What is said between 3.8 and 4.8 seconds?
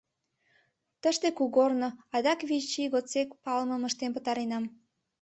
ыштен пытаренам.